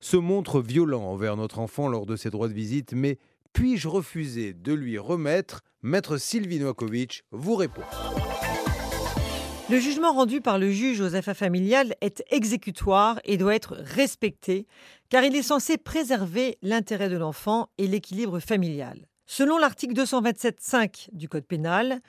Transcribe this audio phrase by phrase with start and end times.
[0.00, 3.18] se montre violent envers notre enfant lors de ses droits de visite, mais
[3.52, 5.62] puis-je refuser de lui remettre?
[5.82, 7.82] Maître Sylvie Noakovic vous répond.
[9.70, 14.66] Le jugement rendu par le juge aux affaires familiales est exécutoire et doit être respecté,
[15.10, 19.06] car il est censé préserver l'intérêt de l'enfant et l'équilibre familial.
[19.26, 22.00] Selon l'article 227.5 du Code pénal,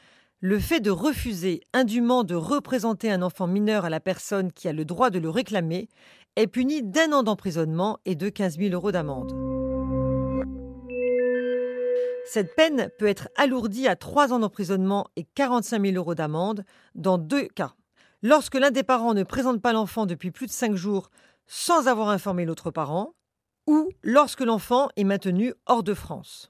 [0.42, 4.74] le fait de refuser indûment de représenter un enfant mineur à la personne qui a
[4.74, 5.90] le droit de le réclamer
[6.36, 9.34] est puni d'un an d'emprisonnement et de 15 000 euros d'amende.
[12.26, 16.64] Cette peine peut être alourdie à 3 ans d'emprisonnement et 45 000 euros d'amende
[16.96, 17.74] dans deux cas.
[18.22, 21.10] Lorsque l'un des parents ne présente pas l'enfant depuis plus de 5 jours
[21.48, 23.14] sans avoir informé l'autre parent,
[23.66, 26.48] ou lorsque l'enfant est maintenu hors de France.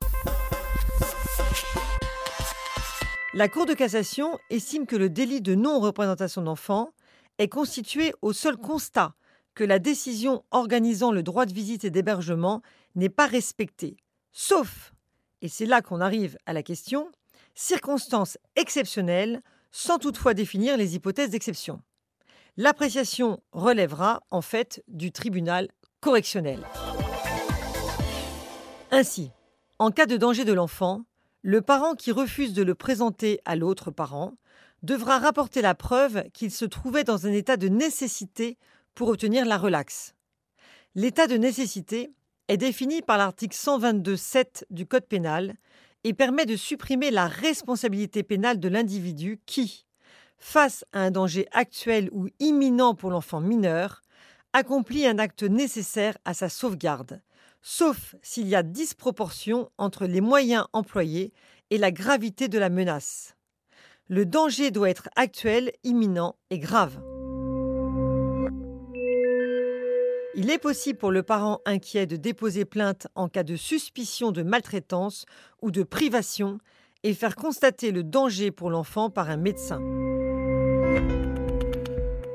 [3.34, 6.90] La Cour de cassation estime que le délit de non-représentation d'enfant
[7.38, 9.14] est constitué au seul constat
[9.54, 12.64] que la décision organisant le droit de visite et d'hébergement
[12.96, 13.98] n'est pas respectée,
[14.32, 14.94] sauf
[15.42, 17.12] et c'est là qu'on arrive à la question,
[17.54, 19.42] circonstances exceptionnelles
[19.72, 21.82] sans toutefois définir les hypothèses d'exception.
[22.58, 25.68] L'appréciation relèvera en fait du tribunal
[26.02, 26.66] correctionnel.
[28.92, 29.32] Ainsi,
[29.78, 31.04] en cas de danger de l'enfant,
[31.42, 34.34] le parent qui refuse de le présenter à l'autre parent
[34.84, 38.58] devra rapporter la preuve qu'il se trouvait dans un état de nécessité
[38.96, 40.16] pour obtenir la relaxe.
[40.96, 42.12] L'état de nécessité
[42.48, 45.56] est défini par l'article 122.7 du Code pénal
[46.04, 49.86] et permet de supprimer la responsabilité pénale de l'individu qui,
[50.38, 54.02] face à un danger actuel ou imminent pour l'enfant mineur,
[54.54, 57.22] accomplit un acte nécessaire à sa sauvegarde,
[57.62, 61.34] sauf s'il y a disproportion entre les moyens employés
[61.70, 63.36] et la gravité de la menace.
[64.08, 67.00] Le danger doit être actuel, imminent et grave.
[70.36, 74.42] Il est possible pour le parent inquiet de déposer plainte en cas de suspicion de
[74.42, 75.26] maltraitance
[75.62, 76.60] ou de privation
[77.04, 79.80] et faire constater le danger pour l'enfant par un médecin.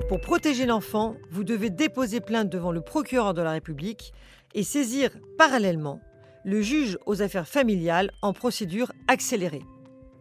[0.08, 4.12] Pour protéger l'enfant, vous devez déposer plainte devant le procureur de la République
[4.54, 6.00] et saisir parallèlement
[6.44, 9.62] le juge aux affaires familiales en procédure accélérée.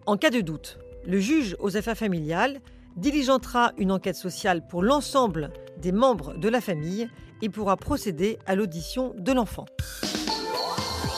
[0.05, 2.61] En cas de doute, le juge aux affaires familiales
[2.95, 7.09] diligentera une enquête sociale pour l'ensemble des membres de la famille
[7.41, 9.65] et pourra procéder à l'audition de l'enfant.